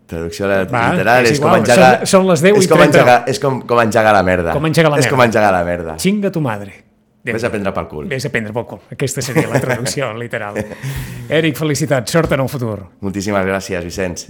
[0.07, 2.01] Traducció la- Va, literal és és, com engegar...
[2.05, 2.87] són- són les 10 i és com 30.
[2.99, 4.53] engegar, és com, com engegar la merda.
[4.53, 5.17] Com engegar la És merda.
[5.17, 5.97] com engegar la merda.
[5.97, 6.75] Chinga tu madre.
[7.25, 8.05] Vés a prendre pel cul.
[8.07, 8.81] Vés a prendre pel cul.
[8.93, 10.59] Aquesta seria la traducció literal.
[11.29, 12.13] Eric, felicitats.
[12.13, 12.83] Sort en el futur.
[13.01, 14.27] Moltíssimes gràcies, Vicenç.